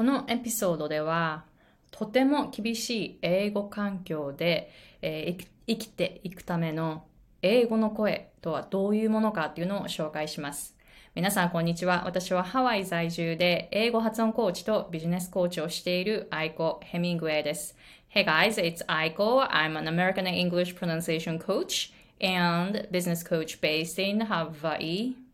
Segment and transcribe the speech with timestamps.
[0.00, 1.44] このエピソードでは、
[1.90, 7.04] とても厳しい英語環境で、えー、生きていくための
[7.42, 10.74] 英語の声とはどういうものかっていうのを紹介します。
[11.14, 12.04] 皆さん、こんにちは。
[12.06, 17.76] 私はハワイ在住で英語発音コーチとビジネスコーチをしているアイコ・ヘミングウェイです。
[18.08, 19.46] Hey guys, it's Aiko.
[19.50, 21.92] I'm an American English pronunciation coach
[22.22, 25.29] and business coach based in Hawaii.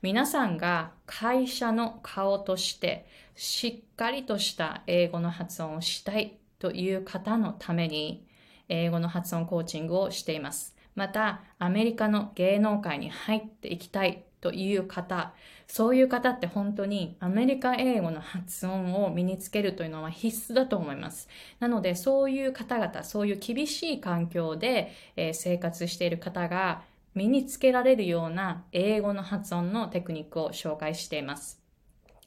[0.00, 8.24] 皆さんが会社の顔としてしっかりとした英語の発音をしたいという方のために
[8.68, 10.76] 英語の発音コーチングをしています。
[10.94, 15.32] また、アメリカの芸能界に入っていきたいという方、
[15.66, 21.28] そういう方って本当にアメリカ英語の発音を身につけるというのは必須だと思います。
[21.60, 26.82] なので、そういう方々、そういう厳しい環境で、えー、生活している方が
[27.18, 31.60] 身につけられるような英語の発音のテクニックを紹介しています。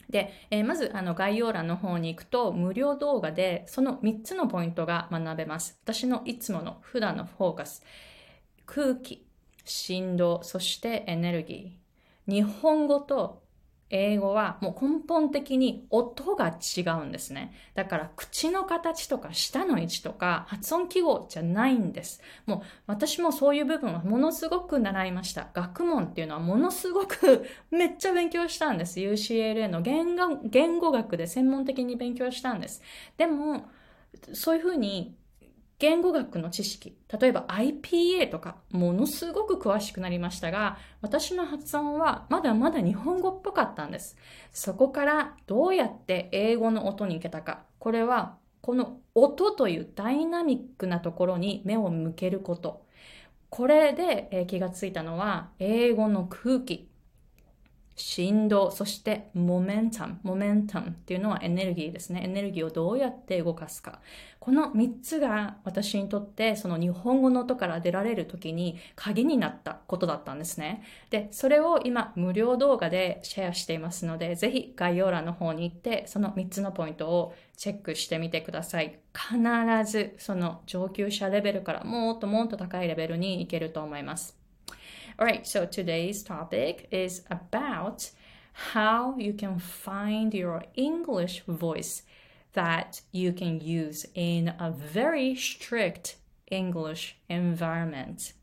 [0.09, 5.79] で、えー、まずあの概要欄の方に行くと無料動画でその3つのポイントが学べます。
[5.83, 7.83] 私のいつもの普段のフォーカス。
[8.65, 9.25] 空気、
[9.63, 12.31] 振動、そしてエネルギー。
[12.31, 13.43] 日本語と
[13.91, 17.53] 英語はもう根本的に音が違うんですね。
[17.75, 22.21] だから口の形とか舌の位置とか発音記号じゃないんです。
[22.45, 25.49] もう私もそういう部分はものすごく習いました。
[25.53, 28.99] 学問っていうのはものすごく めっちゃ勉強したんです。
[28.99, 32.81] UCLA の言語学で専門的に勉強したんです。
[33.17, 33.65] でも、
[34.33, 35.15] そういうふうに
[35.81, 44.15] 言語学の知識、例えば IPA とか、ものすごく詳しくなりましたが、私の発音はまだまだ日本語っぽかったんです。
[44.53, 47.63] そこからどうやって英語の音に行けたか。
[47.79, 52.85] これは、この音というダイナミックなところに目を向けること。
[53.49, 56.90] これで気がついたのは、英語の空気、
[57.95, 60.19] 振動、そしてモメンタム。
[60.23, 62.21] モメンタムっていうのはエネルギーですね。
[62.23, 63.99] エネルギーをどうやって動かすか。
[64.39, 70.83] この3つが私にとってその日本語の音から出られる時に鍵になったことだったんですね。
[71.11, 78.99] で、それを今無料動画でシェアしていますので、ぜひ概要欄の方に行ってその3つのポイントをチェックしてみてください。
[79.13, 84.40] 必ずその上級者レベルからもっともっと高いレベルに行けると思います。
[85.18, 88.10] All right, so today's topic is about
[88.74, 92.02] how you can find your English voice
[92.52, 96.16] that you can use in a very strict
[96.50, 98.34] English environment.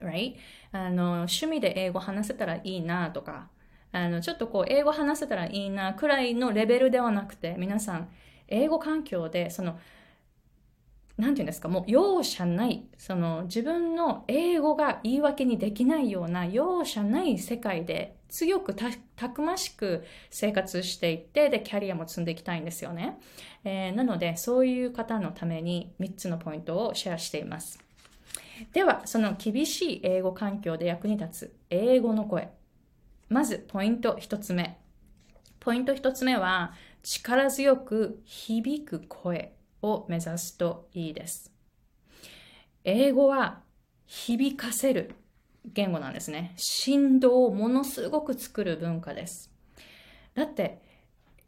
[0.00, 0.36] Right?
[0.72, 3.48] あの趣味で英語話せたらいいなとか、
[3.92, 8.08] あのちょっとこう英語話せたらいいなくらいのレベルではなくて、皆さん、
[8.48, 9.78] 英語環境でその
[11.21, 23.19] なんていうんですか、もう容赦ない、その自分の英語が言い訳にできないような容赦ない世界で強くたくましく生活していって、で、キャリアも積んでいきたいんですよね。
[23.63, 27.77] えー、なので、そういう方のために3つのポイントをシェアしています。
[28.73, 32.49] では、その厳しい英語環境で役に立つ英語の声。
[33.29, 34.79] まず、ポイント1つ目。
[35.59, 39.53] ポイント1つ目は、力強く響く声。
[39.81, 41.51] を目指すといいです。
[42.83, 43.61] 英語は
[44.05, 45.15] 響かせる
[45.65, 46.53] 言語なんですね。
[46.57, 49.51] 振動をものすごく作る文化です。
[50.33, 50.81] だって、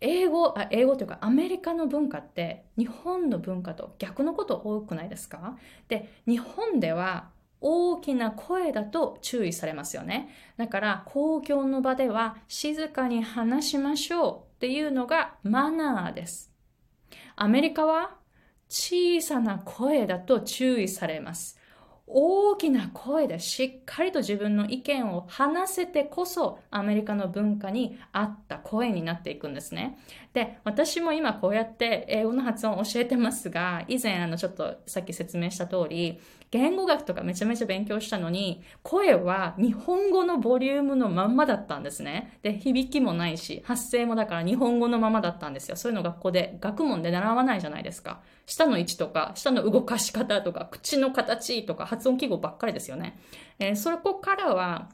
[0.02, 5.58] 英語、あ英語というかアメリカの文化って日本の文化と逆のこと多くないですか？
[5.88, 7.30] で、日本では
[7.62, 10.30] 大きな声だと注意されますよね。
[10.58, 16.52] だから公共の場では静かに話しましょうっていうのがマナーです。
[17.38, 18.18] アメリカは
[18.74, 21.60] 小さな声だと注意されます。
[22.08, 30.00] 大きな声でしっかりと自分の意見を話せてこそアメリカの文化に合った声になっていくんですね。
[30.34, 36.20] で、私も今こうやって英語の発音を教えてますが、以前あのちょっとさっき説明した通り、
[36.54, 42.38] 言語学とかめちゃめちゃ勉強したのに、声は日本語のボリュームのまんまだったんですね。
[42.44, 45.76] で、響きもないし、発声もだから日本語のままだったんですよ。
[45.76, 48.22] そういうの学校で、学問で習わないじゃないですか。
[48.46, 53.18] 舌の位置とか、舌の動かし方とか、口の形とか、発音記号ばっかりですよね。
[53.58, 54.90] えー、そこからは、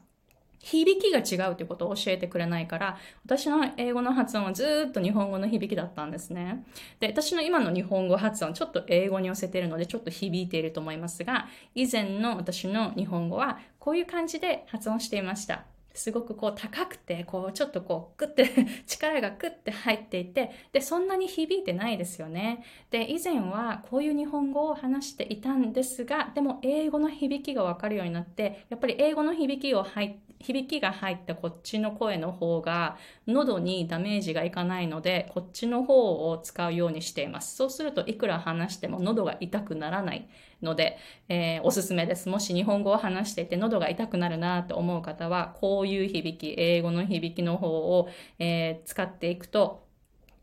[0.60, 6.64] 響きが違うということを教えてくれないから、私の英語の発音はずっと日本語の響きだったんですね。
[7.00, 15.64] で、私の今の日本語発音、ちょっと英語に寄せているので、ちょっと響いていると思いますが、以前の私の日本語は、こういう感じで発音していました。
[15.92, 18.48] すごくこう高くて、こうちょっとこうグッて
[18.86, 22.64] 力がグッて入っていて、で、そんなに響いてないですよね。
[22.90, 32.96] で、以前はこういう日本語を話していたんですが、でも英語の響きがわかるようになって、やっぱり英語の響きを入って響きが入ったこっちの声の方が
[33.26, 40.28] 喉にダメージがいかないのでこっちの方を使うようにしていますそうするといくら話しても喉が痛くならない
[40.62, 40.98] ので、
[41.28, 48.08] えー、おすすめですもし日本語を話していて喉が痛くなるなと思う方はこういう響き英語の響きの方を、
[48.38, 49.90] えー、使っていくと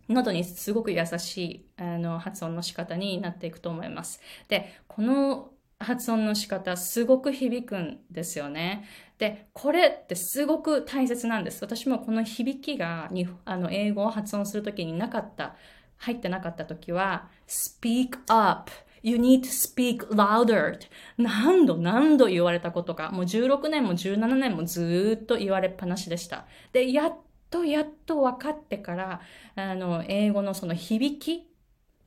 [0.09, 4.21] 喉にすごく優しいあの発音の仕方になっていくと思います。
[4.47, 8.85] で、この発音の仕方すごく響くんですよね。
[9.17, 11.63] で、これってすごく大切なんです。
[11.63, 15.55] 私もこの響きがにあの英語を発音するときになかった、
[15.97, 18.71] 入ってなかったときは、speak up.
[19.03, 20.79] You need to speak louder.
[21.17, 23.11] 何度何度言われたことか。
[23.11, 26.45] もう16年も17年もずっと言われっぱなしでした。
[26.73, 27.17] で、やっ
[27.49, 29.21] とやっと分かってから、
[29.55, 31.47] あの、英語のその響き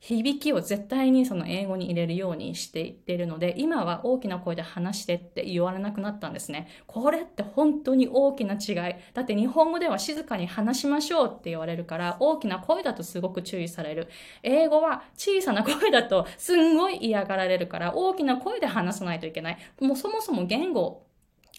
[0.01, 6.67] 響きを絶対にその英語に入れるようにしていっているので、今は大きな声で話してって言われなくなったんですね。
[6.87, 8.95] これって本当に大きな違い。
[9.13, 14.07] だって日本語では静かに話しましょうって言われるから、大きな声だとすごく注意される。
[14.41, 19.57] 英語は小さな声だとすんごい嫌がられるから、大きな声で話さないといけない。
[19.79, 21.03] もうそもそも言語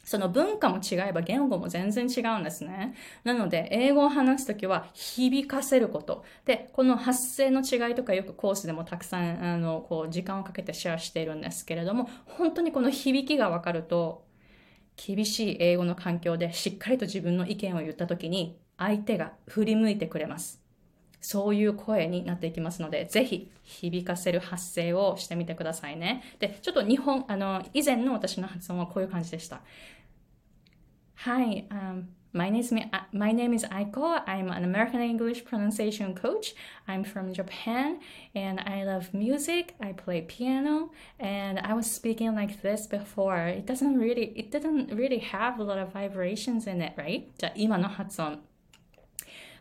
[0.04, 2.94] その文化も違えば言語も全然違うんですね。
[3.24, 6.24] なので、英語を話すときは響かせること。
[6.44, 14.24] で、この発声の違いとかよくコースでもたくさん、あの、こう、時間をかけてシェアしているんですけれども、本当にこの響きがわかると、
[14.96, 20.61] 厳しい英語の環境でしっかりと自分の意見を言ったときに、相手が振り向いてくれます。
[21.22, 26.22] そういう声になっていきますので、ぜひ響かせる発声をしてみてくださいね。
[26.40, 29.62] で、ちょっと日本、あの、以前の私の発音はこういう感じでした。
[31.24, 32.74] Hi, um, my name is
[33.12, 34.20] my name is Aiko.
[34.26, 36.56] I'm an American English pronunciation coach.
[36.88, 38.00] I'm from Japan
[38.34, 39.76] and I love music.
[39.80, 40.90] I play piano
[41.20, 43.46] and I was speaking like this before.
[43.46, 47.28] It doesn't really it didn't really have a lot of vibrations in it, right?
[47.38, 48.40] じゃあ今の発音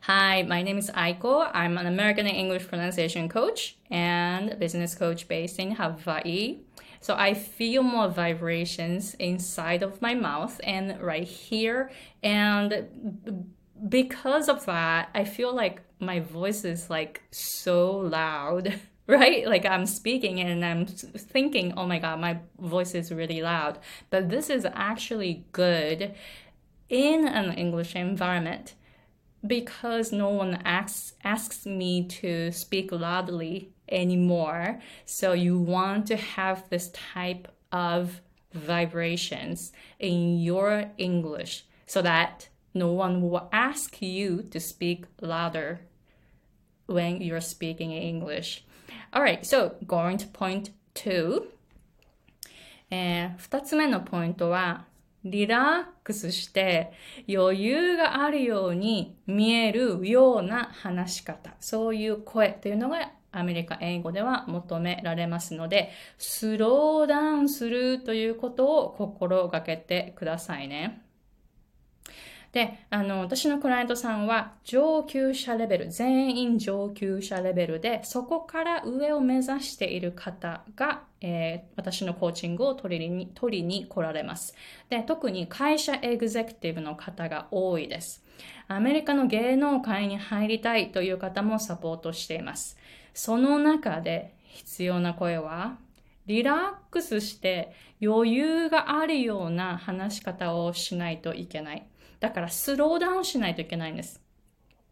[0.06, 1.48] Hi, my name is Aiko.
[1.53, 6.62] I'm an American English pronunciation coach and business coach based in Hawaii.
[7.01, 11.92] So I feel more vibrations inside of my mouth and right here.
[12.24, 13.45] And
[13.88, 18.74] because of that, I feel like my voice is like so loud.
[19.07, 19.48] right?
[19.48, 23.77] Like I'm speaking and I'm thinking, oh my God, my voice is really loud.
[24.09, 26.15] But this is actually good
[26.89, 28.74] in an English environment
[29.46, 36.68] because no one asks asks me to speak loudly anymore so you want to have
[36.68, 38.20] this type of
[38.52, 45.80] vibrations in your english so that no one will ask you to speak louder
[46.86, 48.64] when you're speaking in english
[49.12, 51.46] all right so going to point two
[52.90, 54.84] えー、2つ目のポイントは
[55.23, 56.91] リラックスして
[57.29, 71.00] 余裕があるように見えるような話し方、そういう声というのがアメリカ英語では求められますので、スローダウンするということを心がけてくださいね。
[72.51, 84.53] で、あの、私のクライアントさんは上級者レベル、全員上級者レベルで、そこから上を目指している方が、えー、私のコーチングを取りに取りに来られます。
[84.89, 88.21] で、特に会社エグゼクティブの方が多いです。
[88.68, 92.77] アメリカの芸能界に入りたいという方もサポートしています。
[93.13, 95.77] その中で必要な声は、
[96.25, 101.86] リラックスして余裕があるような話し方をしないといけない。
[102.21, 104.21] だからスローダウンしないといけないんです。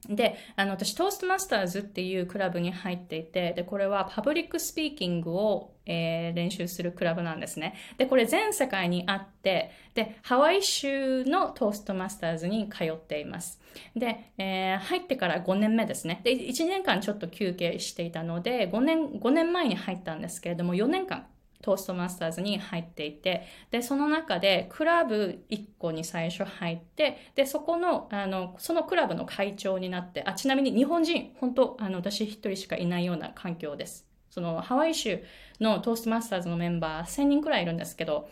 [0.07, 7.75] で、あの、私、 Toastmasters っていうクラブに入っていて、で、これは public speaking を、えー、練習するクラブなんですね。
[7.97, 13.59] で、これ全世界にあって、で、ハワイ州の Toastmasters に通っています。
[13.93, 16.21] で、えー、入ってから5年目ですね。
[16.23, 21.27] で、1年間ちょっと休憩していたので、5年、5年前に入ったんですけれども、4年間
[21.61, 34.07] トーストマスターズに入っていて、で、その中でクラブ1個に最初入って、で、そこの、あの、そのクラブの会長になって、あ、ちなみに日本人、本当あの、私一人しかいないような環境です。
[34.29, 35.21] その、ハワイ州
[35.59, 38.29] のトーストマスターズのメンバー1000人くらいいるんですけど、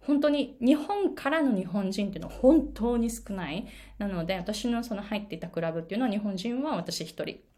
[0.00, 3.66] 本当に日本からの日本人っていうのは本当に少ない。
[3.98, 7.49] なので、私のその入っていたクラブっていうのは日本人は私一人。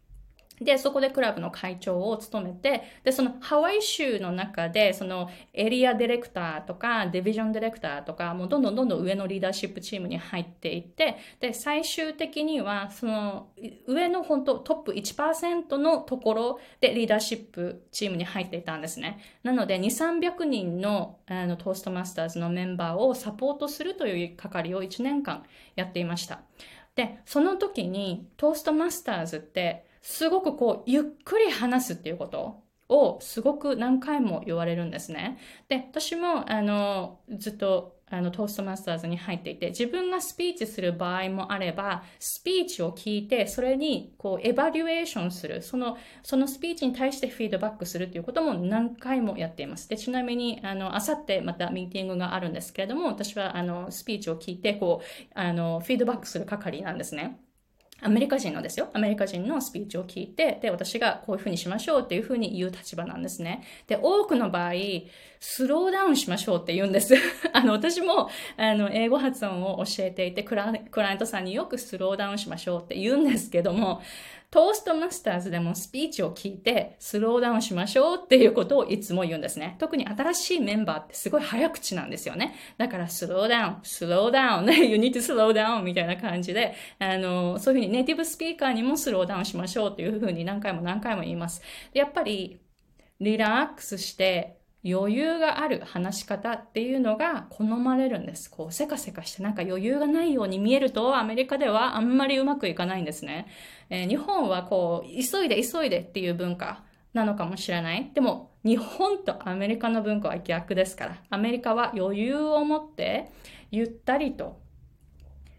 [0.63, 13.49] で、そこでクラブの会長を務めて、で、そのハワイ州の中で、そのエリアディレクターとか、ディビジョンディレクターとか、もうどんどんどんどん上のリーダーシップチームに入っていって、で、最終的には、その
[13.87, 19.19] 上の本当トップ1%のところでリーダーシップチームに入っていたんですね。
[19.43, 25.43] なので、2、300人のあのトーストマスターズのメンバーをサポートするという係を1年間
[25.75, 26.41] やっていました。
[26.95, 35.39] で、その時にトーストマスターズって、すごくこう、ゆっくり話すっていうことをすごく何回も言われるんですね。
[35.69, 49.87] で、私も、あの、ずっと、あの、トーストマスターズに入っていて、自分がスピーチする場合もあれば、スピーチを聞いて、それに、こう、エバリュエーションする、その、そのスピーチに対してフィードバックするということも何回もやっています。
[49.87, 57.42] で、ちなみに、あの、あさってまたミーティングがあるんですけれども、私は、あの、スピーチを聞いて、こう、あの、フィードバックする係なんですね。
[58.03, 58.89] アメリカ人のですよ。
[58.93, 63.63] アメリカ人のスピーチを聞いて、で、私がこういうふうにしましょうっていうふうに言う立場なんですね。
[63.87, 64.73] で、多くの場合、
[65.39, 67.15] スローダウンしましょうって言うんです。
[67.53, 74.01] あの、私も、あの、英語発音を教えていてクラ、クライアントさんによくスローダウンしましょうって言うんですけども、
[74.53, 79.77] トーストマスターズでもスピーチを聞いてスローダウンしましょうっていうことをいつも言うんですね。
[79.79, 82.53] 特に新しいメンバーってすごい早口なんですよね。
[82.77, 91.63] だからスローダウン、スローダウン、you need to slow down みたいな感じで、あの、そういうふうにネイティブスピーカーにもスローダウンしましょうっていうふうに何回も何回も言います。
[91.91, 92.61] やっぱり
[93.19, 98.51] リラックスして余裕がある話し方っていうのが好まれるんです。
[98.51, 103.47] こう、せかせかしてなんか余裕がないように見えると、アメリカではあんまりうまくいかないんですね。
[103.89, 108.11] えー、日本はこう、急いで急いでっていう文化なのかもしれない。
[108.13, 111.17] でも、日本とアメリカの文化は逆ですから。
[111.29, 113.31] アメリカは余裕を持って、
[113.71, 114.59] ゆったりと、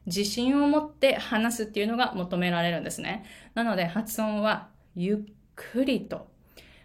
[0.05, 3.25] 自信を持って話すっていうのが求められるんですね。
[3.55, 6.34] なので、発音はゆっくりと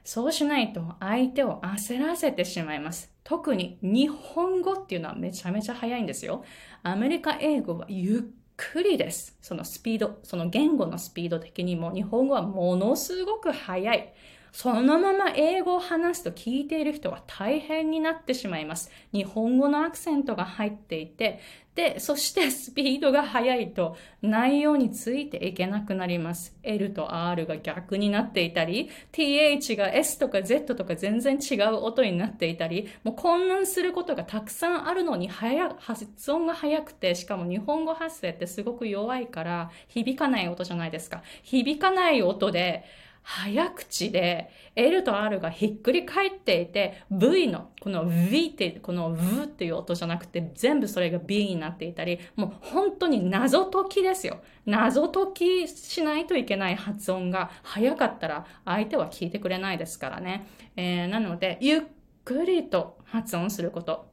[0.03, 3.11] そうしないと相手を焦らせてしまいます。
[3.23, 6.43] 特に日本語っていうのはめちゃめちゃ早いんですよ。
[6.83, 8.21] アメリカ英語はゆっ
[8.57, 9.37] くりです。
[9.41, 14.13] そのスピード、その言語のスピード的にも日本語はものすごく早い。
[14.51, 18.89] そのまま英語を話すと聞いている人は大変になってしまいます。
[19.13, 21.39] 日本語のアクセントが入っていて、
[21.79, 26.53] で、そしてスピードが速いと内容についていけなくなります。
[26.61, 41.23] L と R が逆になっていたり、TH が S とか Z とか全然違う音になっていたり、もう混乱することがたくさんあるのに早、発音が速くて、しかも日本語発声ってすごく弱いから響かない音じゃないですか。
[41.43, 42.83] 響かない音で、
[43.23, 54.41] 早口で L と R がひっくり返っていて V のこの V ってこの V っていう音じゃなくて全部それが B になっていたりもう本当に謎解きですよ。
[54.65, 61.81] 謎解きしないといけない発音が早かったら相手は聞いてくれないですからね、えー、なのでゆっ
[62.25, 64.09] くりと発音すること。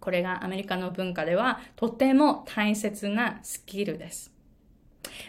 [0.00, 4.30] これがアメリカの文化ではとても大切なスキルです。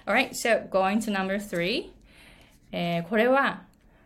[0.05, 1.94] Alright, so going to number three.
[2.71, 3.63] えー、これは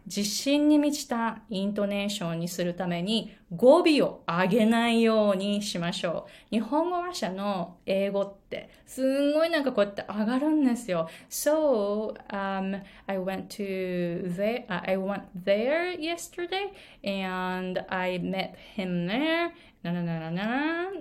[0.10, 6.56] 自信に満ちたイントネーションにするために語尾を上げないようにしましょう。
[6.56, 11.08] 日本語話者の英語ってすんごいなんかこうやって上がるんですよ。
[11.30, 16.72] So, um, I went to there, I went there yesterday
[17.04, 19.52] and I met him there
[19.84, 20.46] ななななな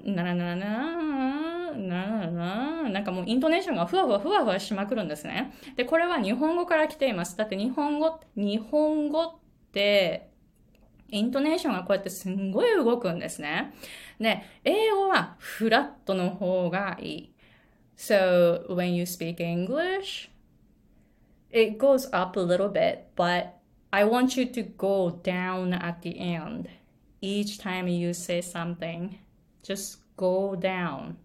[0.05, 5.53] なななななななんかもうイントネーションがふわふわふわふわしまくるんですね。
[5.77, 7.37] で、これは日本語から来ています。
[7.37, 9.35] だって日本語、日本語っ
[9.73, 10.31] て、
[11.11, 13.73] イントネーションがこうやってすんごい動くんですね。
[14.21, 17.33] で、英語はフラットの方がいい。
[17.97, 20.31] So, when you speak English,
[21.51, 23.49] it goes up a little bit, but
[23.91, 26.69] I want you to go down at the end.
[27.21, 29.19] each time you say something,
[29.63, 31.17] just go down.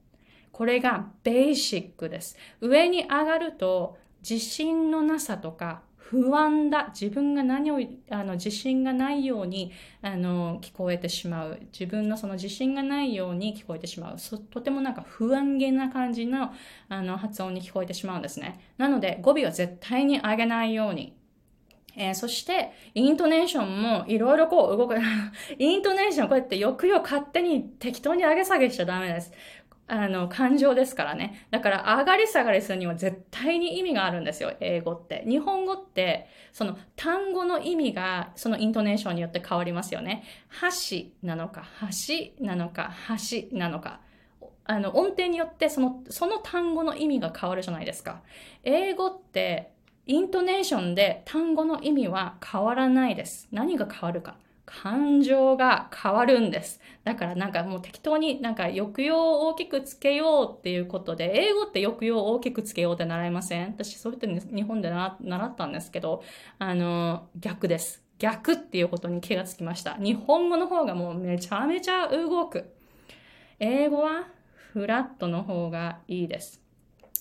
[0.54, 2.38] これがベーシックです。
[2.62, 6.90] 上に上がると自信のなさとか不安だ。
[6.90, 7.80] 自分が何を、
[8.12, 9.72] あの、自信がないように、
[10.04, 11.60] あの、聞こえてしまう。
[11.72, 14.18] 自分のその自信がないように聞こえてしまう。
[14.52, 16.52] とてもなんか不安げな感じの、
[16.88, 18.60] あの、発音に聞こえてしまうんですね。
[18.78, 21.16] なので、語尾は絶対に上げないように
[21.96, 24.96] えー、そして、イントネーションもいろいろこう動く。
[25.60, 29.32] イントネーションこうやって抑揚勝手に適当に上げ下げしちゃダメです。
[29.88, 31.46] あの、感情ですからね。
[31.52, 35.24] だから上がり下がりするには絶対に意味があるんですよ、英語って。
[35.28, 40.24] 日本語って、その単語の意味がそのイントネーションによって変わりますよね。
[40.90, 41.66] 橋なのか、
[42.08, 44.00] 橋なのか、橋なのか。
[44.66, 48.22] あの、音程によってその、その単語の意味が変わるじゃないですか。
[48.64, 49.74] 英語って、
[50.06, 53.48] イントネーションで単語の意味は変わらないです。
[53.52, 54.38] 何が変わるか。
[54.66, 56.80] 感情が変わるんです。
[57.04, 63.68] だからなんかもう適当になんか抑揚を大きくつけようっていうことで、英語って抑揚を大きくつけようって習いません？
[63.68, 66.24] 私そう言って日本で習ったんですけど、
[66.60, 68.04] あの、逆です。
[68.20, 69.96] 逆っていうことに気がつきました。
[69.96, 72.74] 日本語の方がもうめちゃめちゃ動く。
[73.60, 74.28] 英語は
[74.72, 76.62] フラットの方がいいです。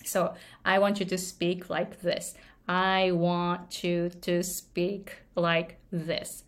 [0.05, 0.33] So,
[0.63, 2.37] I want you to speak like this.
[2.67, 6.47] I want you to speak like this.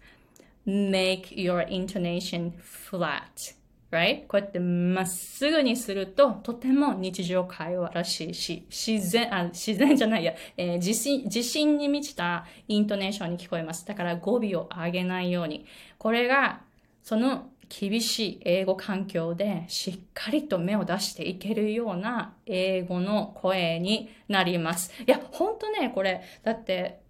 [0.66, 3.54] Make your intonation flat.
[3.90, 4.26] Right?
[4.26, 13.86] こうやってまっすぐにすると、とても日常会話らしいし、自然、あ、自然じゃないや、えー、自信、自信に満ちたイントネーションに聞こえます。
[13.86, 15.64] だから語尾を上げないように。
[15.98, 16.62] これが、
[17.04, 24.92] その厳しい英語環境でしっかりと目を出していけるような英語の声になります。
[25.06, 27.00] いや、ほんとね、これ、だって、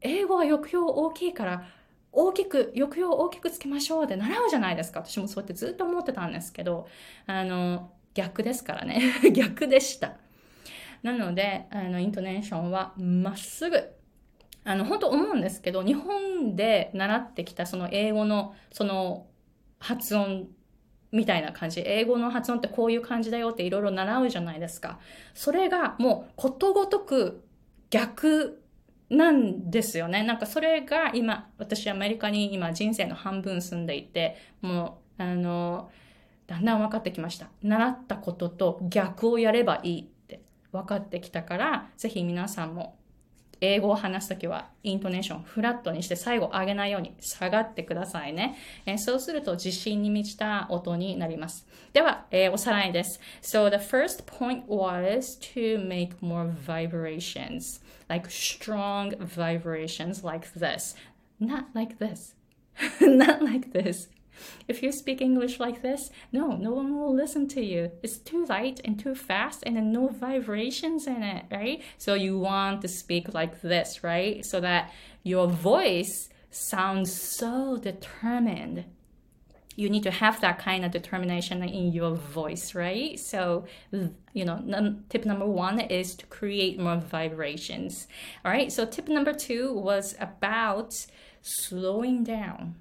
[0.00, 1.66] 英語は抑揚大きいから、
[2.18, 5.00] 大きく、抑揚を大きくつけましょうって習うじゃないですか。
[5.04, 6.88] 私もそうやってずっと思ってたんですけど、
[7.26, 9.00] あの、逆ですからね。
[9.32, 10.16] 逆でした。
[11.04, 13.88] なので、あの、イントネーションはまっすぐ。
[14.64, 19.26] あの、本当思うんですけど、日本で習ってきたその英語の、その、
[19.78, 20.48] 発音
[21.12, 21.82] みたいな感じ。
[21.86, 24.98] 英語の発音ってこういう感じだよっていろいろ習うじゃないですか。
[25.34, 27.44] それがもうことごとく
[27.90, 28.57] 逆
[29.10, 30.22] なんですよね。
[30.22, 35.90] なんかそれが今、私アメリカに今人生の半分住んでいて、もう、あの、
[36.46, 37.48] だんだん分かってきました。
[37.62, 42.97] 習ったことと逆をやればいいって分かってきたから、ぜひ皆さんも
[43.60, 48.56] 英語を話すときは、イントネーションフラットにして最後上げないように下がってくださいね。
[48.86, 51.66] えー、そうすると自信に満ちた音になります。
[51.92, 53.20] では、えー、おさらいです。
[53.42, 60.96] So the first point was to make more vibrations, like strong vibrations like this.
[61.40, 62.34] Not like this.
[63.00, 64.08] Not like this.
[64.66, 67.90] If you speak English like this, no, no one will listen to you.
[68.02, 71.82] It's too light and too fast and no vibrations in it, right?
[71.96, 74.44] So you want to speak like this, right?
[74.44, 74.92] So that
[75.22, 78.84] your voice sounds so determined.
[79.76, 83.16] You need to have that kind of determination in your voice, right?
[83.18, 88.08] So, you know, tip number one is to create more vibrations.
[88.44, 88.72] All right.
[88.72, 90.94] So, tip number two was about
[91.42, 92.74] slowing down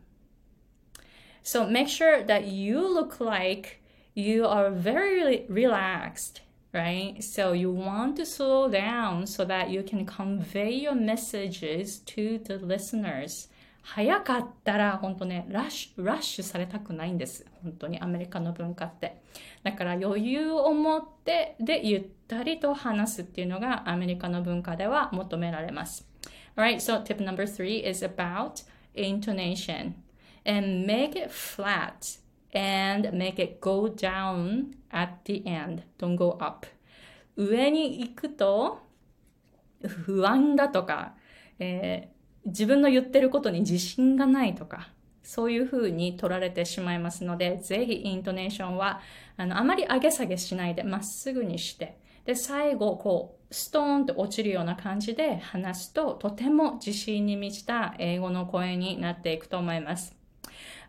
[1.47, 3.82] so make sure that you look like
[4.15, 6.41] you are very relaxed,
[6.73, 7.23] right?
[7.23, 12.58] So you want to slow down so that you can convey your messages to the
[12.58, 13.49] listeners.
[13.84, 17.45] 早かったら本当ねラッシュ、ラッシュされたくないんです。
[17.65, 19.21] 本当にアメリカの文化って。
[19.65, 26.06] だから余裕を持ってでゆったりと話すっていうのがアメリカの文化では求められます。
[26.56, 28.62] Alright, so tip number three is about
[28.95, 29.95] intonation.
[30.48, 32.18] And make it flat
[32.53, 35.83] and make it go down at the end.
[36.00, 36.66] Don't go up.
[37.36, 38.79] 上に行くと
[39.86, 41.14] 不安だとか、
[41.60, 44.90] えー、自分の言ってることに自信がないとか、
[45.22, 49.01] そういう風に取られてしまいますので、ぜひイントネーションは、
[49.36, 60.17] あの、あまり上げ下げしないで、まっすぐにして、で、最後、こう、ストーンと落ちるような感じで話すと、とても自信に満ちた英語の声になっていくと思います。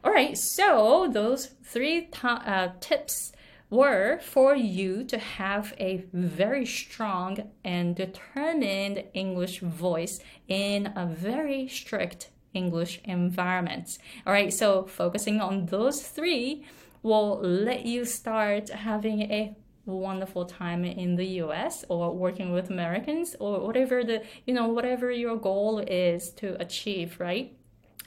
[0.04, 3.32] All right, so those three uh, tips
[3.68, 11.66] were for you to have a very strong and determined English voice in a very
[11.66, 13.98] strict English environment.
[14.24, 16.64] All right, so focusing on those three
[17.02, 23.34] will let you start having a wonderful time in the US or working with Americans
[23.40, 27.56] or whatever the you know whatever your goal is to achieve, right?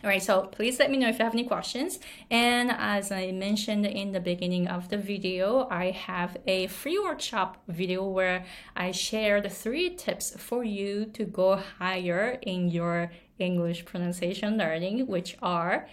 [0.03, 1.99] All right, so please let me know if you have any questions.
[2.31, 7.61] And as I mentioned in the beginning of the video, I have a free workshop
[7.67, 13.85] video where I share the three tips for you to go higher in your English
[13.85, 15.87] pronunciation learning, which are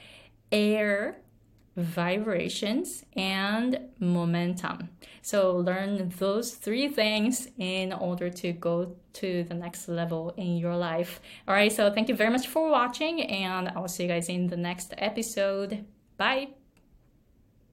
[0.51, 1.19] air
[1.79, 4.91] vibrations, and momentum.
[5.23, 10.77] So learn those three things in order to go to the next level in your
[10.77, 11.21] life.
[11.47, 14.49] All right, so thank you very much for watching, and I'll see you guys in
[14.49, 15.85] the next episode.
[16.17, 16.58] Bye.